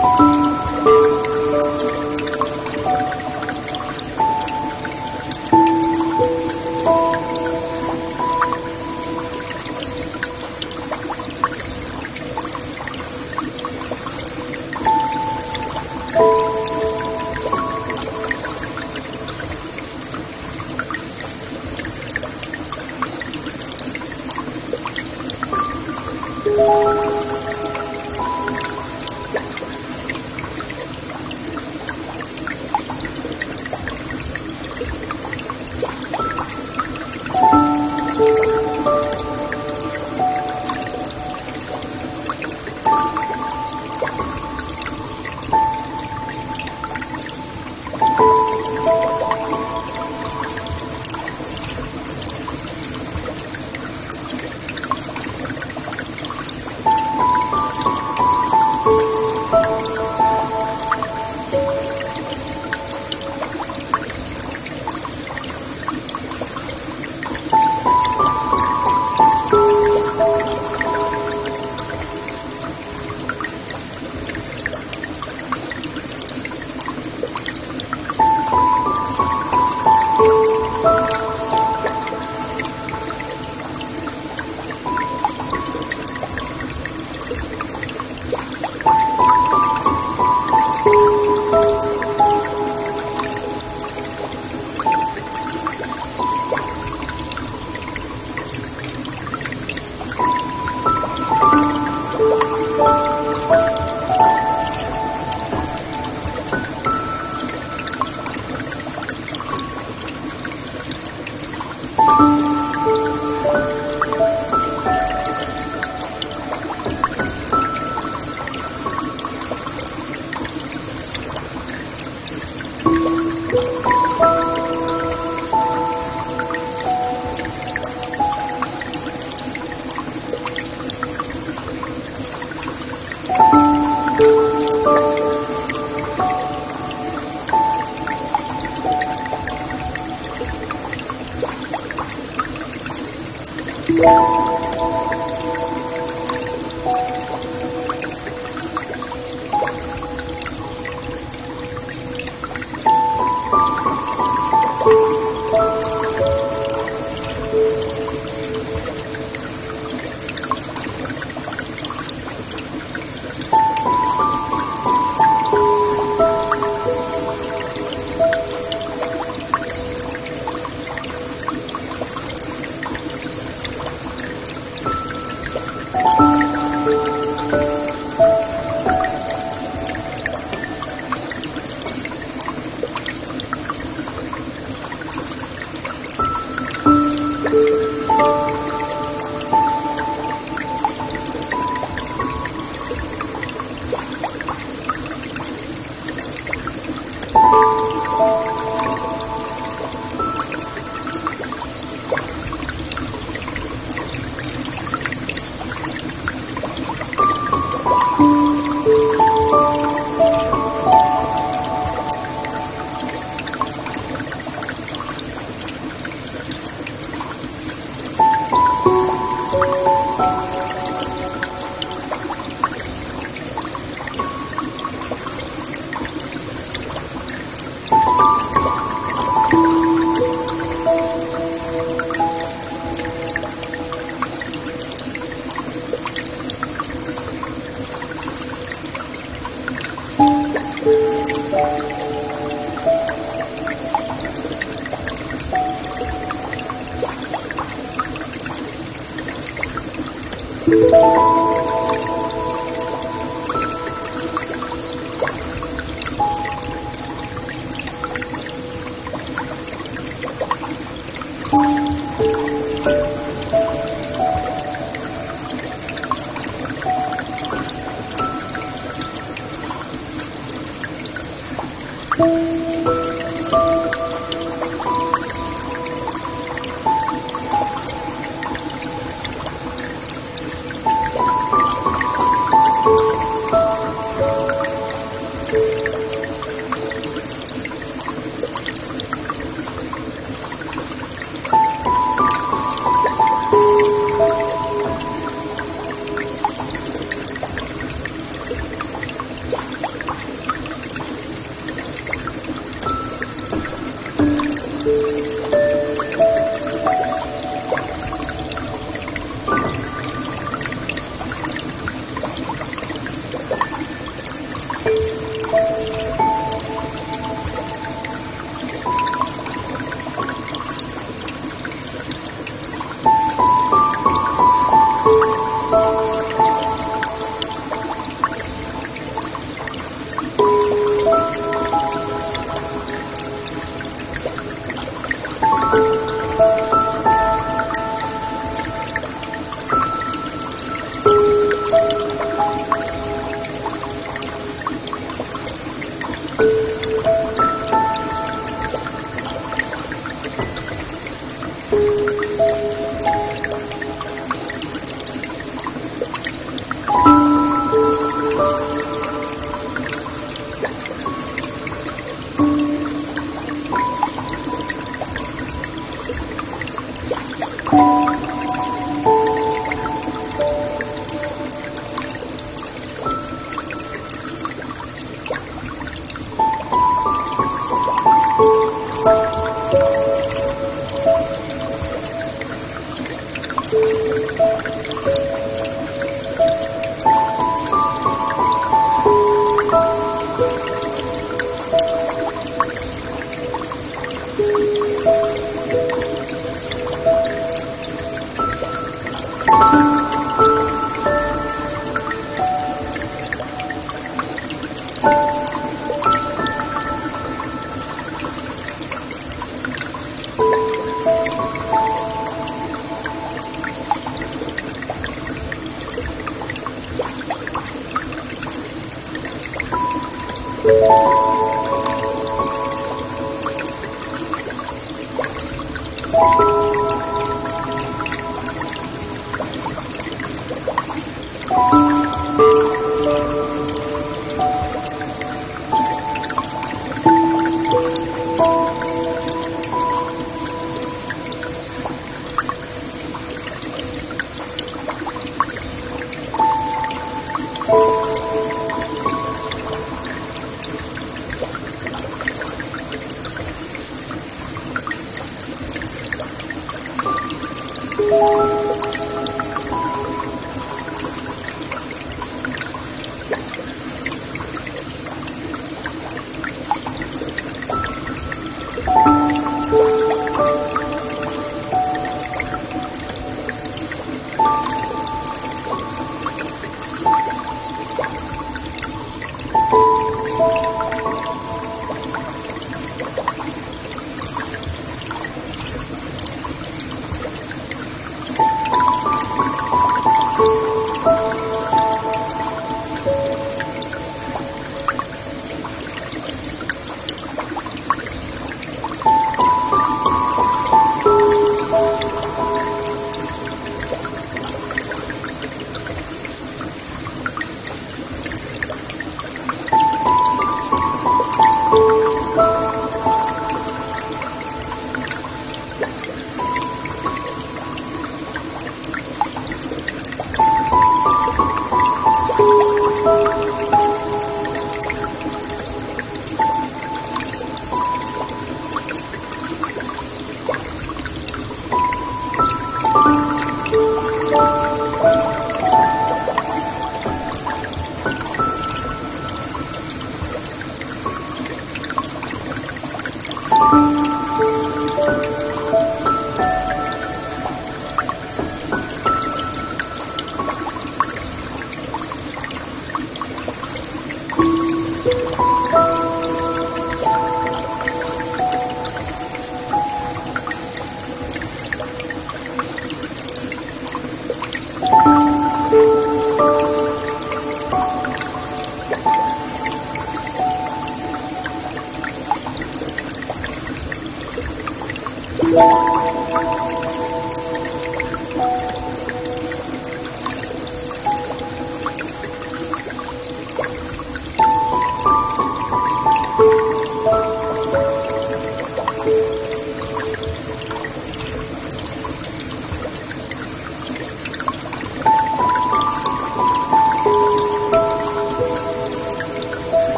[0.00, 0.27] Bye.